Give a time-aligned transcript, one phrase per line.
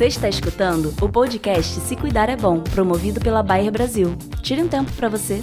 [0.00, 4.16] Você está escutando o podcast Se Cuidar é Bom, promovido pela Bayer Brasil.
[4.42, 5.42] Tire um tempo para você.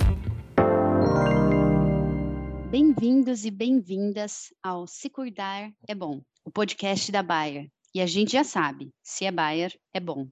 [2.72, 7.70] Bem-vindos e bem-vindas ao Se Cuidar é Bom, o podcast da Bayer.
[7.94, 10.28] E a gente já sabe, se é Bayer, é bom.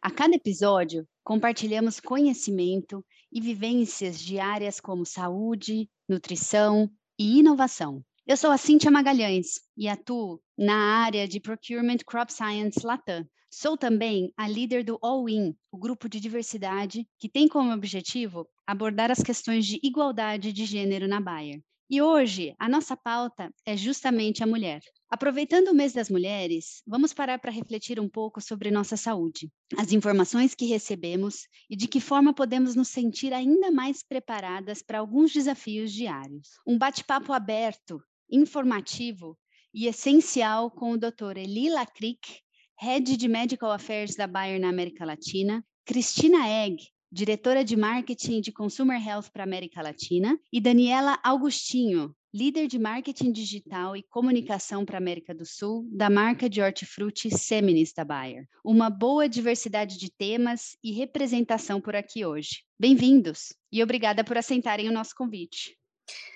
[0.00, 8.02] A cada episódio, compartilhamos conhecimento e vivências de áreas como saúde, nutrição e inovação.
[8.26, 13.26] Eu sou a Cíntia Magalhães e atuo na área de Procurement Crop Science Latam.
[13.54, 18.48] Sou também a líder do All In, o grupo de diversidade que tem como objetivo
[18.66, 21.60] abordar as questões de igualdade de gênero na Bayer.
[21.90, 24.80] E hoje a nossa pauta é justamente a mulher.
[25.10, 29.92] Aproveitando o mês das mulheres, vamos parar para refletir um pouco sobre nossa saúde, as
[29.92, 35.30] informações que recebemos e de que forma podemos nos sentir ainda mais preparadas para alguns
[35.30, 36.52] desafios diários.
[36.66, 39.36] Um bate-papo aberto, informativo
[39.74, 41.36] e essencial com o Dr.
[41.36, 42.40] Eli Lacric,
[42.80, 48.50] Head de Medical Affairs da Bayer na América Latina, Cristina Egg, diretora de marketing de
[48.50, 54.96] Consumer Health para América Latina, e Daniela Augustinho, líder de marketing digital e comunicação para
[54.96, 58.48] América do Sul, da marca de hortifruti Seminis da Bayer.
[58.64, 62.62] Uma boa diversidade de temas e representação por aqui hoje.
[62.78, 65.76] Bem-vindos e obrigada por aceitarem o nosso convite.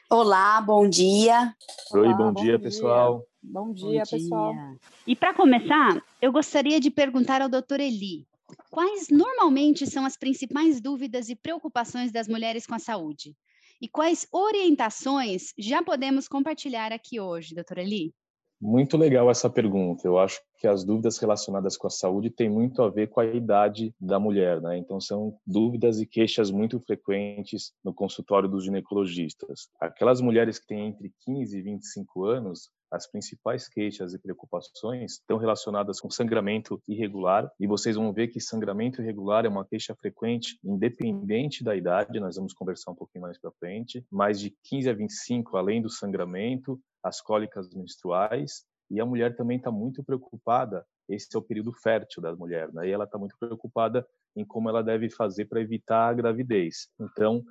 [0.08, 1.52] Olá, bom dia.
[1.92, 3.26] Oi, Olá, bom, bom, dia, dia, pessoal.
[3.42, 4.52] Bom dia, bom pessoal.
[4.52, 4.76] Dia.
[5.04, 7.80] E para começar, eu gostaria de perguntar ao Dr.
[7.80, 8.24] Eli,
[8.70, 13.34] quais normalmente são as principais dúvidas e preocupações das mulheres com a saúde?
[13.80, 18.14] E quais orientações já podemos compartilhar aqui hoje, doutora Eli?
[18.60, 20.06] Muito legal essa pergunta.
[20.08, 23.26] Eu acho que as dúvidas relacionadas com a saúde têm muito a ver com a
[23.26, 24.78] idade da mulher, né?
[24.78, 29.68] Então são dúvidas e queixas muito frequentes no consultório dos ginecologistas.
[29.78, 35.36] Aquelas mulheres que têm entre 15 e 25 anos, as principais queixas e preocupações estão
[35.36, 40.58] relacionadas com sangramento irregular e vocês vão ver que sangramento irregular é uma queixa frequente,
[40.64, 44.94] independente da idade, nós vamos conversar um pouquinho mais para frente, mas de 15 a
[44.94, 50.84] 25, além do sangramento, as cólicas menstruais e a mulher também está muito preocupada.
[51.08, 52.88] Esse é o período fértil da mulher, né?
[52.88, 56.88] E ela está muito preocupada em como ela deve fazer para evitar a gravidez.
[57.00, 57.42] Então,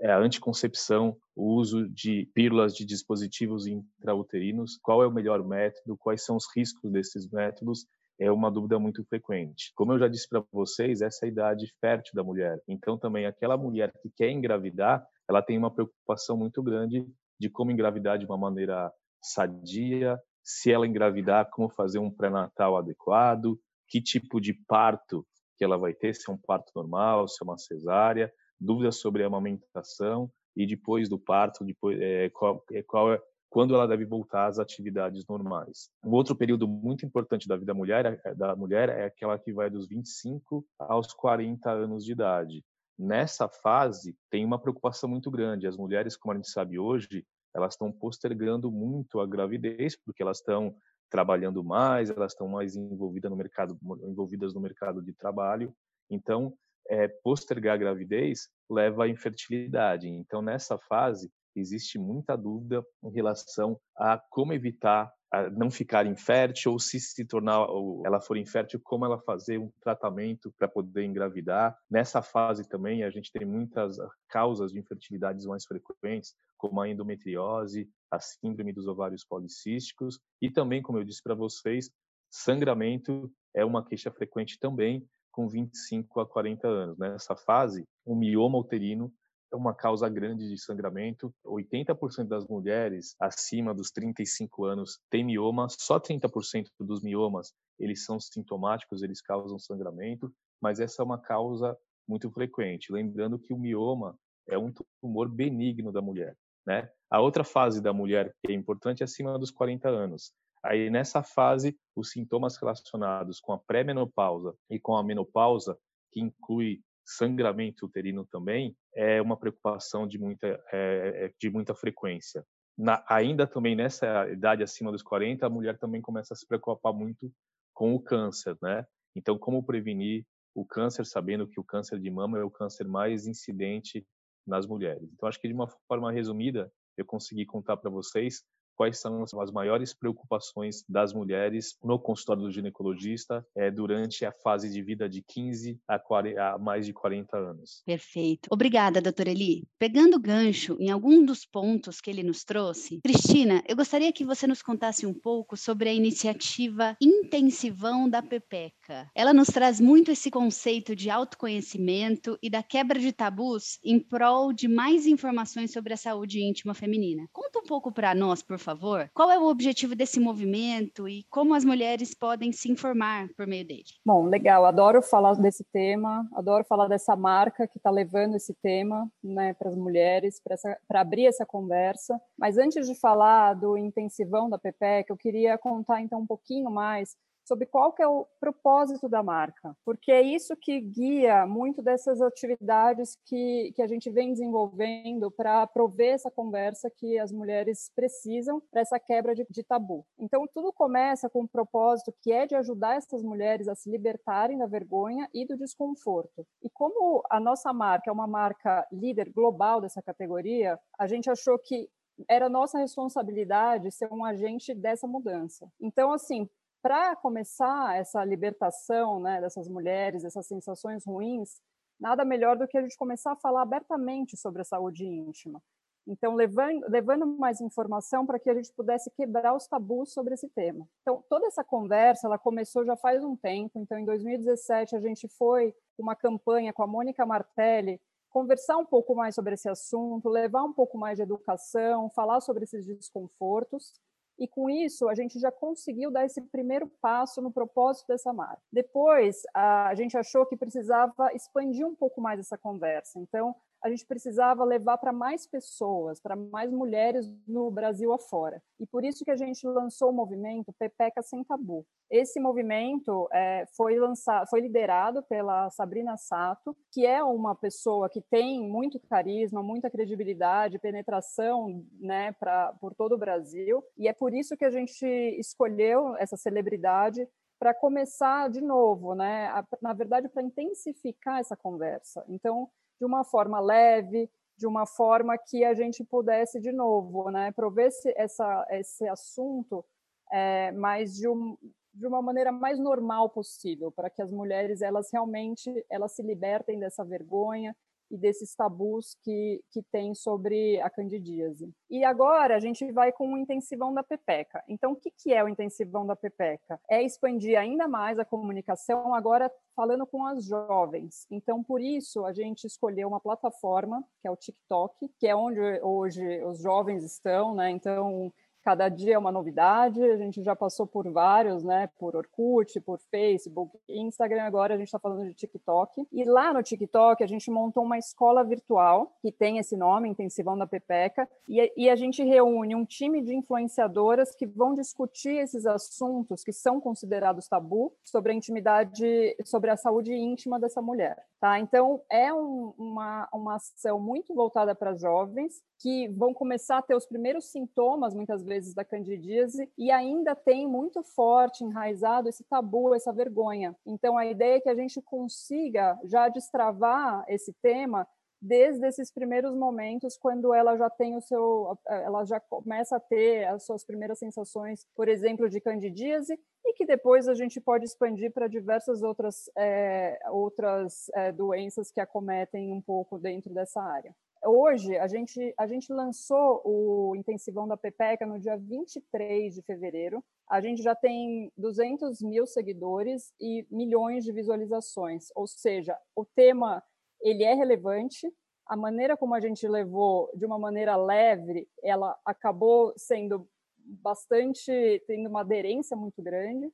[0.00, 5.96] é a anticoncepção, o uso de pílulas de dispositivos intrauterinos, qual é o melhor método,
[5.96, 7.86] quais são os riscos desses métodos,
[8.18, 9.72] é uma dúvida muito frequente.
[9.74, 12.60] Como eu já disse para vocês, essa é a idade fértil da mulher.
[12.68, 17.06] Então, também aquela mulher que quer engravidar, ela tem uma preocupação muito grande
[17.38, 18.92] de como engravidar de uma maneira
[19.24, 23.58] sadia, se ela engravidar, como fazer um pré-natal adequado,
[23.88, 25.26] que tipo de parto
[25.56, 29.22] que ela vai ter, se é um parto normal, se é uma cesárea, dúvidas sobre
[29.22, 34.04] a amamentação e depois do parto, depois é, qual, é, qual é, quando ela deve
[34.04, 35.88] voltar às atividades normais.
[36.04, 39.52] Um outro período muito importante da vida da mulher, é, da mulher é aquela que
[39.52, 42.64] vai dos 25 aos 40 anos de idade.
[42.98, 45.66] Nessa fase, tem uma preocupação muito grande.
[45.66, 50.38] As mulheres, como a gente sabe hoje, elas estão postergando muito a gravidez, porque elas
[50.38, 50.74] estão
[51.10, 55.74] trabalhando mais, elas estão mais envolvidas no mercado, envolvidas no mercado de trabalho.
[56.10, 56.52] Então,
[56.88, 60.08] é, postergar a gravidez leva à infertilidade.
[60.08, 65.12] Então, nessa fase, existe muita dúvida em relação a como evitar
[65.50, 67.66] não ficar infértil ou se se tornar
[68.04, 71.76] ela for infértil como ela fazer um tratamento para poder engravidar.
[71.90, 73.96] Nessa fase também a gente tem muitas
[74.28, 80.80] causas de infertilidades mais frequentes como a endometriose a síndrome dos ovários policísticos e também
[80.80, 81.90] como eu disse para vocês
[82.30, 86.98] sangramento é uma queixa frequente também com 25 a 40 anos.
[86.98, 89.12] Nessa fase o mioma uterino
[89.54, 91.34] uma causa grande de sangramento.
[91.44, 98.20] 80% das mulheres acima dos 35 anos têm mioma, só 30% dos miomas eles são
[98.20, 101.76] sintomáticos, eles causam sangramento, mas essa é uma causa
[102.06, 102.92] muito frequente.
[102.92, 106.36] Lembrando que o mioma é um tumor benigno da mulher,
[106.66, 106.88] né?
[107.10, 110.32] A outra fase da mulher que é importante é acima dos 40 anos.
[110.62, 115.78] Aí nessa fase, os sintomas relacionados com a pré-menopausa e com a menopausa,
[116.10, 122.44] que inclui sangramento uterino também é uma preocupação de muita, é, é, de muita frequência.
[122.76, 126.92] Na, ainda também nessa idade acima dos 40, a mulher também começa a se preocupar
[126.92, 127.30] muito
[127.72, 128.84] com o câncer, né?
[129.14, 130.24] Então, como prevenir
[130.54, 134.06] o câncer, sabendo que o câncer de mama é o câncer mais incidente
[134.46, 135.08] nas mulheres.
[135.12, 138.44] Então, acho que de uma forma resumida, eu consegui contar para vocês
[138.76, 144.70] quais são as maiores preocupações das mulheres no consultório do ginecologista é, durante a fase
[144.70, 147.82] de vida de 15 a, 40, a mais de 40 anos.
[147.84, 148.48] Perfeito.
[148.50, 149.64] Obrigada, doutora Eli.
[149.78, 154.46] Pegando gancho em algum dos pontos que ele nos trouxe, Cristina, eu gostaria que você
[154.46, 159.08] nos contasse um pouco sobre a iniciativa Intensivão da Pepeca.
[159.14, 164.52] Ela nos traz muito esse conceito de autoconhecimento e da quebra de tabus em prol
[164.52, 167.26] de mais informações sobre a saúde íntima feminina.
[167.32, 171.54] Conta um pouco para nós, por favor, qual é o objetivo desse movimento e como
[171.54, 173.84] as mulheres podem se informar por meio dele.
[174.04, 179.08] Bom, legal, adoro falar desse tema, adoro falar dessa marca que está levando esse tema
[179.22, 180.40] né, para as mulheres,
[180.88, 182.20] para abrir essa conversa.
[182.38, 187.16] Mas antes de falar do intensivão da PPEC, eu queria contar então um pouquinho mais
[187.44, 192.20] sobre qual que é o propósito da marca, porque é isso que guia muito dessas
[192.20, 198.62] atividades que, que a gente vem desenvolvendo para prover essa conversa que as mulheres precisam
[198.70, 200.04] para essa quebra de, de, tabu.
[200.18, 204.58] Então, tudo começa com um propósito que é de ajudar essas mulheres a se libertarem
[204.58, 206.46] da vergonha e do desconforto.
[206.62, 211.58] E como a nossa marca é uma marca líder global dessa categoria, a gente achou
[211.58, 211.88] que
[212.28, 215.68] era nossa responsabilidade ser um agente dessa mudança.
[215.80, 216.48] Então, assim,
[216.84, 221.62] para começar essa libertação né, dessas mulheres, dessas sensações ruins,
[221.98, 225.62] nada melhor do que a gente começar a falar abertamente sobre a saúde íntima.
[226.06, 230.46] Então, levando, levando mais informação para que a gente pudesse quebrar os tabus sobre esse
[230.50, 230.86] tema.
[231.00, 233.78] Então, toda essa conversa, ela começou já faz um tempo.
[233.78, 237.98] Então, em 2017, a gente foi uma campanha com a Mônica Martelli,
[238.28, 242.64] conversar um pouco mais sobre esse assunto, levar um pouco mais de educação, falar sobre
[242.64, 243.94] esses desconfortos.
[244.38, 248.60] E com isso, a gente já conseguiu dar esse primeiro passo no propósito dessa marca.
[248.72, 253.18] Depois, a gente achou que precisava expandir um pouco mais essa conversa.
[253.20, 253.54] Então,
[253.84, 258.62] a gente precisava levar para mais pessoas, para mais mulheres no Brasil afora.
[258.80, 261.86] E por isso que a gente lançou o movimento Pepeca Sem Tabu.
[262.10, 268.22] Esse movimento é, foi lançado, foi liderado pela Sabrina Sato, que é uma pessoa que
[268.22, 273.84] tem muito carisma, muita credibilidade, penetração, né, para por todo o Brasil.
[273.98, 275.04] E é por isso que a gente
[275.38, 277.28] escolheu essa celebridade
[277.58, 279.50] para começar de novo, né?
[279.80, 282.24] Na verdade, para intensificar essa conversa.
[282.28, 282.68] Então,
[283.04, 287.88] de uma forma leve, de uma forma que a gente pudesse, de novo, né, prover
[287.88, 289.84] esse, essa, esse assunto
[290.32, 291.54] é, mais de, um,
[291.92, 296.78] de uma maneira mais normal possível, para que as mulheres elas realmente elas se libertem
[296.78, 297.76] dessa vergonha
[298.10, 301.70] e desses tabus que, que tem sobre a candidíase.
[301.90, 304.62] E agora a gente vai com o intensivão da Pepeca.
[304.68, 306.80] Então, o que, que é o intensivão da Pepeca?
[306.90, 311.26] É expandir ainda mais a comunicação, agora falando com as jovens.
[311.30, 315.60] Então, por isso, a gente escolheu uma plataforma, que é o TikTok, que é onde
[315.82, 317.70] hoje os jovens estão, né?
[317.70, 318.32] Então,
[318.64, 322.98] cada dia é uma novidade, a gente já passou por vários, né, por Orkut, por
[323.10, 326.06] Facebook, Instagram, agora a gente está falando de TikTok.
[326.10, 330.56] E lá no TikTok a gente montou uma escola virtual, que tem esse nome, Intensivão
[330.56, 335.66] da Pepeca, e, e a gente reúne um time de influenciadoras que vão discutir esses
[335.66, 341.22] assuntos que são considerados tabu sobre a intimidade, sobre a saúde íntima dessa mulher.
[341.44, 341.60] Tá?
[341.60, 346.94] Então, é um, uma, uma ação muito voltada para jovens, que vão começar a ter
[346.94, 352.94] os primeiros sintomas, muitas vezes, da candidíase, e ainda tem muito forte, enraizado, esse tabu,
[352.94, 353.74] essa vergonha.
[353.84, 358.06] Então, a ideia é que a gente consiga já destravar esse tema
[358.40, 363.46] desde esses primeiros momentos, quando ela já tem o seu, ela já começa a ter
[363.46, 368.30] as suas primeiras sensações, por exemplo, de candidíase, e que depois a gente pode expandir
[368.32, 374.14] para diversas outras, é, outras é, doenças que acometem um pouco dentro dessa área
[374.46, 380.22] hoje a gente, a gente lançou o intensivão da Pepeca no dia 23 de fevereiro.
[380.48, 385.28] A gente já tem 200 mil seguidores e milhões de visualizações.
[385.34, 386.82] Ou seja, o tema
[387.20, 388.32] ele é relevante.
[388.66, 395.28] A maneira como a gente levou de uma maneira leve, ela acabou sendo bastante tendo
[395.28, 396.70] uma aderência muito grande.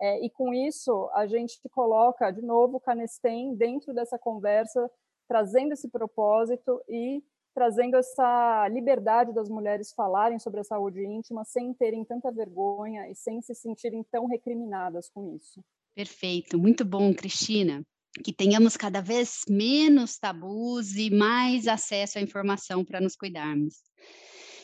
[0.00, 4.90] É, e com isso a gente coloca de novo o Canestem dentro dessa conversa
[5.30, 7.22] trazendo esse propósito e
[7.54, 13.14] trazendo essa liberdade das mulheres falarem sobre a saúde íntima sem terem tanta vergonha e
[13.14, 15.62] sem se sentirem tão recriminadas com isso.
[15.94, 17.86] Perfeito, muito bom, Cristina.
[18.24, 23.76] Que tenhamos cada vez menos tabus e mais acesso à informação para nos cuidarmos.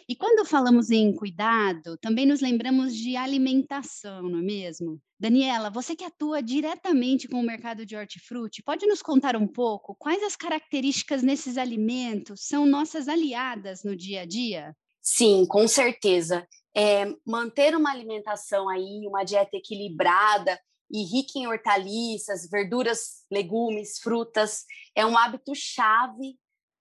[0.09, 5.01] E quando falamos em cuidado, também nos lembramos de alimentação, não é mesmo?
[5.19, 9.97] Daniela, você que atua diretamente com o mercado de hortifruti, pode nos contar um pouco
[9.99, 14.77] quais as características nesses alimentos são nossas aliadas no dia a dia?
[15.03, 16.47] Sim, com certeza.
[16.77, 20.61] é, manter uma alimentação aí, uma dieta equilibrada
[20.91, 26.39] e rica em hortaliças, verduras, legumes, frutas, é um hábito chave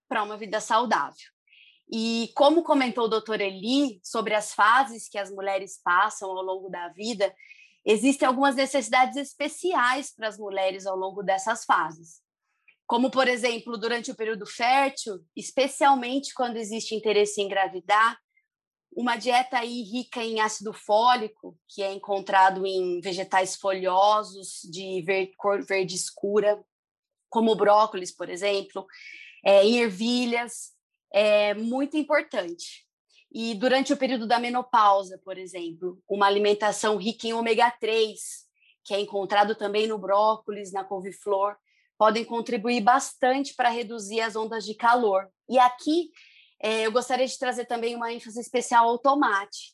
[0.09, 1.34] para uma vida saudável.
[1.91, 6.69] E como comentou o doutor Eli sobre as fases que as mulheres passam ao longo
[6.69, 7.33] da vida,
[7.85, 12.21] existem algumas necessidades especiais para as mulheres ao longo dessas fases.
[12.87, 18.17] Como, por exemplo, durante o período fértil, especialmente quando existe interesse em engravidar,
[18.95, 25.03] uma dieta aí rica em ácido fólico, que é encontrado em vegetais folhosos de
[25.37, 26.63] cor verde escura,
[27.29, 28.85] como brócolis, por exemplo,
[29.43, 30.74] é, em ervilhas,
[31.15, 32.85] é muito importante.
[33.31, 38.19] E durante o período da menopausa, por exemplo, uma alimentação rica em ômega 3,
[38.83, 41.55] que é encontrado também no brócolis, na couve-flor,
[41.97, 45.29] podem contribuir bastante para reduzir as ondas de calor.
[45.47, 46.11] E aqui
[46.61, 49.73] é, eu gostaria de trazer também uma ênfase especial ao tomate.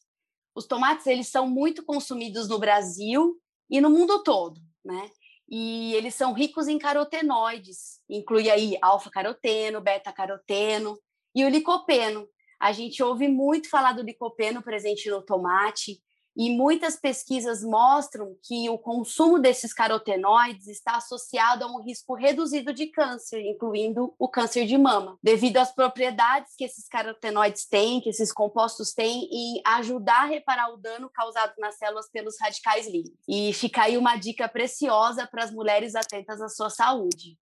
[0.54, 3.36] Os tomates eles são muito consumidos no Brasil
[3.68, 5.10] e no mundo todo, né?
[5.50, 11.00] E eles são ricos em carotenoides, inclui aí alfa-caroteno, beta-caroteno
[11.34, 12.28] e o licopeno.
[12.60, 16.00] A gente ouve muito falar do licopeno presente no tomate
[16.36, 22.74] e muitas pesquisas mostram que o consumo desses carotenoides está associado a um risco reduzido
[22.74, 28.10] de câncer, incluindo o câncer de mama, devido às propriedades que esses carotenoides têm, que
[28.10, 33.18] esses compostos têm, em ajudar a reparar o dano causado nas células pelos radicais livres.
[33.28, 37.38] E fica aí uma dica preciosa para as mulheres atentas à sua saúde.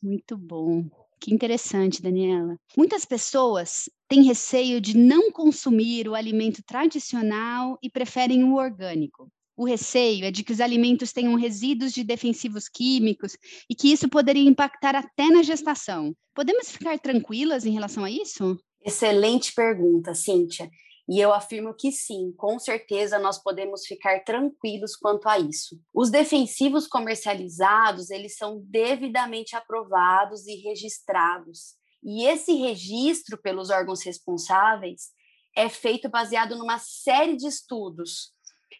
[0.00, 1.07] Muito bom.
[1.20, 2.56] Que interessante, Daniela.
[2.76, 9.28] Muitas pessoas têm receio de não consumir o alimento tradicional e preferem o orgânico.
[9.56, 13.36] O receio é de que os alimentos tenham resíduos de defensivos químicos
[13.68, 16.14] e que isso poderia impactar até na gestação.
[16.32, 18.56] Podemos ficar tranquilas em relação a isso?
[18.84, 20.70] Excelente pergunta, Cíntia.
[21.08, 25.80] E eu afirmo que sim, com certeza nós podemos ficar tranquilos quanto a isso.
[25.94, 31.76] Os defensivos comercializados, eles são devidamente aprovados e registrados.
[32.04, 35.08] E esse registro pelos órgãos responsáveis
[35.56, 38.32] é feito baseado numa série de estudos.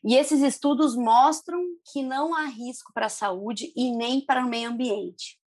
[0.04, 1.60] E esses estudos mostram
[1.92, 5.38] que não há risco para a saúde e nem para o meio ambiente.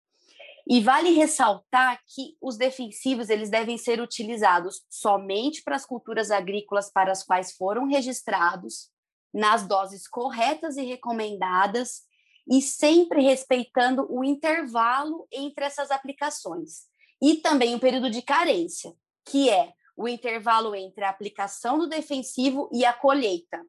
[0.73, 6.89] E vale ressaltar que os defensivos eles devem ser utilizados somente para as culturas agrícolas
[6.93, 8.89] para as quais foram registrados,
[9.35, 12.03] nas doses corretas e recomendadas,
[12.49, 16.85] e sempre respeitando o intervalo entre essas aplicações.
[17.21, 22.71] E também o período de carência, que é o intervalo entre a aplicação do defensivo
[22.73, 23.61] e a colheita.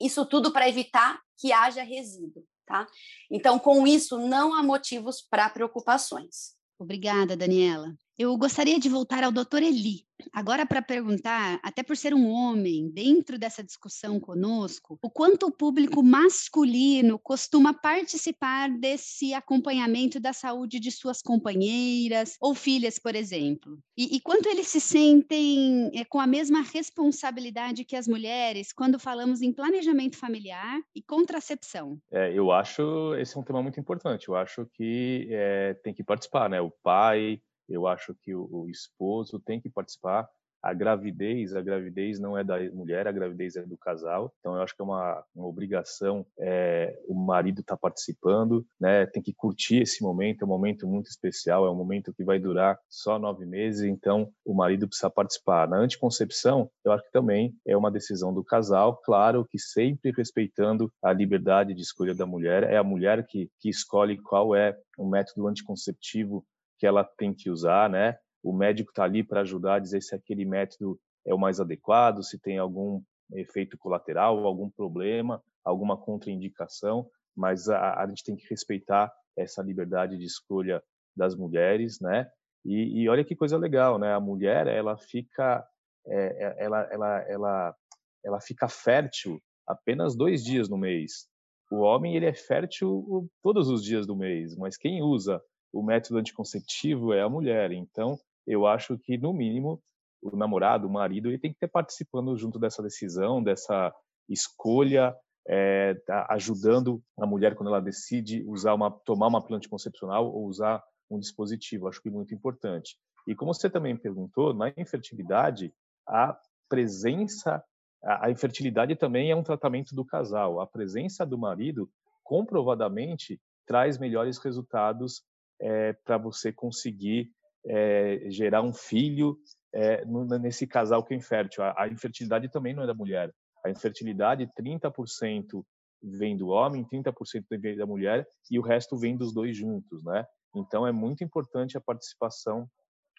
[0.00, 2.86] Isso tudo para evitar que haja resíduo tá?
[3.30, 6.54] Então, com isso, não há motivos para preocupações.
[6.78, 7.94] Obrigada, Daniela.
[8.16, 12.88] Eu gostaria de voltar ao doutor Eli, agora para perguntar, até por ser um homem,
[12.88, 20.78] dentro dessa discussão conosco, o quanto o público masculino costuma participar desse acompanhamento da saúde
[20.78, 23.80] de suas companheiras ou filhas, por exemplo.
[23.98, 28.96] E, e quanto eles se sentem é, com a mesma responsabilidade que as mulheres quando
[28.96, 31.98] falamos em planejamento familiar e contracepção.
[32.12, 34.28] É, eu acho esse é um tema muito importante.
[34.28, 36.60] Eu acho que é, tem que participar, né?
[36.60, 40.28] O pai, eu acho que o, o esposo tem que participar
[40.64, 44.32] a gravidez, a gravidez não é da mulher, a gravidez é do casal.
[44.40, 49.04] Então, eu acho que é uma, uma obrigação é, o marido estar tá participando, né?
[49.04, 52.38] Tem que curtir esse momento, é um momento muito especial, é um momento que vai
[52.38, 55.68] durar só nove meses, então o marido precisa participar.
[55.68, 60.90] Na anticoncepção, eu acho que também é uma decisão do casal, claro que sempre respeitando
[61.02, 65.06] a liberdade de escolha da mulher, é a mulher que, que escolhe qual é o
[65.06, 66.42] método anticonceptivo
[66.84, 68.18] que ela tem que usar, né?
[68.42, 72.22] O médico está ali para ajudar a dizer se aquele método é o mais adequado,
[72.22, 78.46] se tem algum efeito colateral, algum problema, alguma contraindicação, mas a, a gente tem que
[78.50, 80.82] respeitar essa liberdade de escolha
[81.16, 82.28] das mulheres, né?
[82.62, 84.12] E, e olha que coisa legal, né?
[84.12, 85.66] A mulher ela fica,
[86.06, 87.76] é, é ela, ela, ela,
[88.22, 91.30] ela fica fértil apenas dois dias no mês.
[91.72, 95.40] O homem ele é fértil todos os dias do mês, mas quem usa
[95.74, 97.72] o método anticonceptivo é a mulher.
[97.72, 99.82] Então, eu acho que, no mínimo,
[100.22, 103.92] o namorado, o marido, ele tem que estar participando junto dessa decisão, dessa
[104.28, 105.14] escolha,
[105.46, 110.46] é, tá ajudando a mulher quando ela decide usar uma, tomar uma planta anticoncepcional ou
[110.46, 111.88] usar um dispositivo.
[111.88, 112.96] Acho que é muito importante.
[113.26, 115.74] E como você também perguntou, na infertilidade,
[116.06, 116.38] a
[116.68, 117.62] presença,
[118.02, 120.60] a, a infertilidade também é um tratamento do casal.
[120.60, 121.90] A presença do marido,
[122.22, 125.22] comprovadamente, traz melhores resultados
[125.60, 127.30] é, para você conseguir
[127.66, 129.38] é, gerar um filho
[129.72, 130.04] é,
[130.40, 131.64] nesse casal que é infértil.
[131.64, 133.32] A, a, infertilidade também não é da mulher.
[133.64, 135.64] A infertilidade, 30%
[136.02, 140.24] vem do homem, 30% vem da mulher e o resto vem dos dois juntos, né?
[140.54, 142.68] Então é muito importante a participação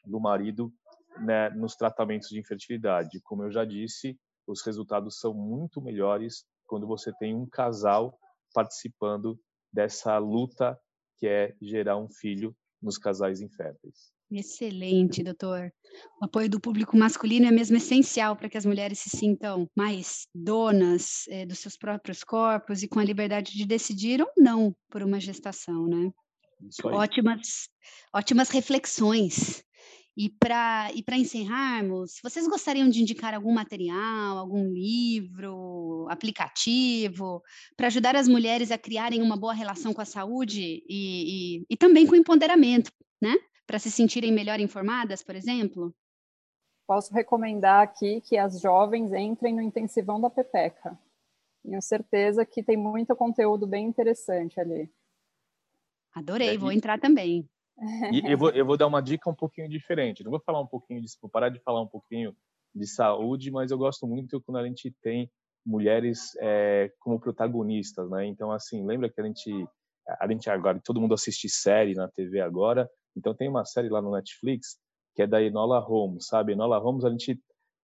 [0.06, 0.72] do marido
[1.20, 3.20] né, nos tratamentos de infertilidade.
[3.24, 8.18] Como eu já disse, os resultados são muito melhores quando você tem um casal
[8.54, 9.38] participando
[9.74, 10.80] dessa luta
[11.18, 14.14] que é gerar um filho nos casais inférteis.
[14.32, 15.72] Excelente, doutor.
[16.22, 20.28] O apoio do público masculino é mesmo essencial para que as mulheres se sintam mais
[20.34, 25.04] donas é, dos seus próprios corpos e com a liberdade de decidir ou não por
[25.04, 26.12] uma gestação, né?
[26.84, 27.70] Ótimas,
[28.14, 29.64] ótimas reflexões.
[30.18, 37.44] E para e encerrarmos, vocês gostariam de indicar algum material, algum livro, aplicativo,
[37.76, 41.76] para ajudar as mulheres a criarem uma boa relação com a saúde e, e, e
[41.76, 42.92] também com o empoderamento,
[43.22, 43.36] né?
[43.68, 45.94] Para se sentirem melhor informadas, por exemplo?
[46.88, 50.98] Posso recomendar aqui que as jovens entrem no intensivão da Pepeca.
[51.62, 54.90] Tenho certeza que tem muito conteúdo bem interessante ali.
[56.14, 57.50] Adorei, vou entrar também.
[58.12, 60.24] E eu vou, eu vou dar uma dica um pouquinho diferente.
[60.24, 62.36] Não vou falar um pouquinho disso, vou parar de falar um pouquinho
[62.74, 65.30] de saúde, mas eu gosto muito quando a gente tem
[65.66, 68.26] mulheres é, como protagonistas, né?
[68.26, 69.68] Então, assim, lembra que a gente,
[70.20, 74.02] a gente agora, todo mundo assiste série na TV agora, então tem uma série lá
[74.02, 74.78] no Netflix
[75.16, 76.52] que é da Enola Holmes, sabe?
[76.52, 77.40] Enola Holmes, a gente,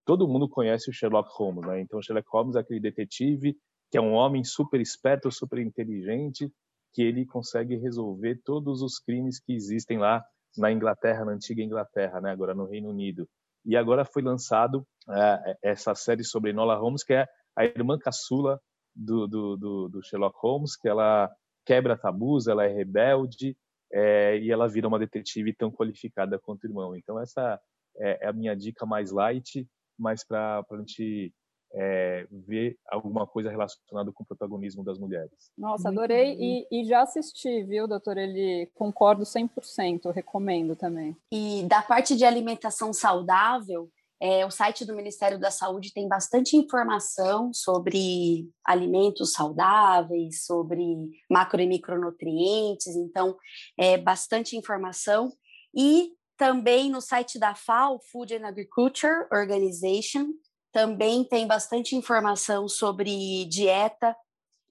[0.06, 1.80] todo mundo conhece o Sherlock Holmes, né?
[1.80, 3.58] Então, Sherlock Holmes é aquele detetive
[3.90, 6.52] que é um homem super esperto, super inteligente,
[6.94, 10.24] que ele consegue resolver todos os crimes que existem lá
[10.58, 12.32] na Inglaterra, na antiga Inglaterra, né?
[12.32, 13.28] agora no Reino Unido.
[13.66, 18.60] E agora foi lançado é, essa série sobre Enola Holmes, que é a irmã caçula
[18.96, 21.30] do, do, do, do Sherlock Holmes, que ela
[21.66, 23.56] quebra tabus, ela é rebelde
[23.94, 26.96] é, e ela vira uma detetive tão qualificada quanto o irmão.
[26.96, 27.60] Então essa
[27.98, 29.68] é, é a minha dica mais light,
[29.98, 31.34] mas para a gente
[31.74, 35.32] é, ver alguma coisa relacionada com o protagonismo das mulheres.
[35.58, 38.18] Nossa, adorei e, e, já assisti, viu, doutor?
[38.18, 41.16] Ele concordo 100%, recomendo também.
[41.32, 43.90] E da parte de alimentação saudável,
[44.22, 50.86] é, o site do Ministério da Saúde tem bastante informação sobre alimentos saudáveis, sobre
[51.28, 53.36] macro e micronutrientes, então
[53.76, 55.34] é bastante informação.
[55.76, 60.28] E também no site da FAO, Food and Agriculture Organization,
[60.72, 64.16] também tem bastante informação sobre dieta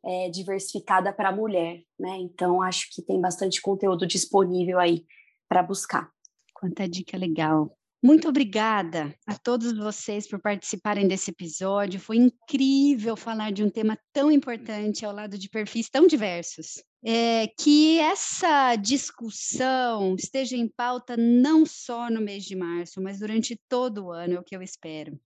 [0.04, 2.16] é, diversificada para mulher, né?
[2.18, 5.04] Então acho que tem bastante conteúdo disponível aí
[5.48, 6.10] para buscar.
[6.54, 7.76] Quanta dica legal.
[8.02, 12.00] Muito obrigada a todos vocês por participarem desse episódio.
[12.00, 16.82] Foi incrível falar de um tema tão importante ao lado de perfis tão diversos.
[17.04, 23.58] É, que essa discussão esteja em pauta não só no mês de março, mas durante
[23.68, 25.18] todo o ano, é o que eu espero.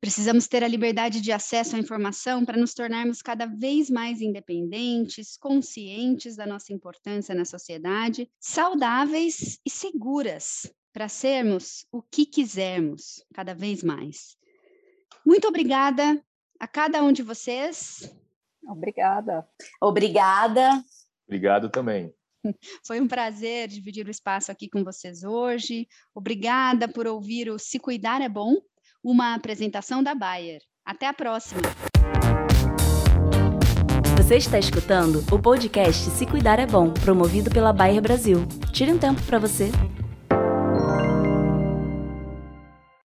[0.00, 5.36] Precisamos ter a liberdade de acesso à informação para nos tornarmos cada vez mais independentes,
[5.36, 13.54] conscientes da nossa importância na sociedade, saudáveis e seguras para sermos o que quisermos cada
[13.54, 14.36] vez mais.
[15.24, 16.20] Muito obrigada
[16.58, 18.12] a cada um de vocês.
[18.66, 19.48] Obrigada.
[19.80, 20.84] Obrigada.
[21.26, 22.12] Obrigado também.
[22.84, 25.88] Foi um prazer dividir o espaço aqui com vocês hoje.
[26.14, 28.56] Obrigada por ouvir o Se Cuidar é Bom,
[29.02, 30.60] uma apresentação da Bayer.
[30.84, 31.60] Até a próxima!
[34.16, 38.46] Você está escutando o podcast Se Cuidar é Bom, promovido pela Bayer Brasil.
[38.72, 39.70] Tire um tempo para você.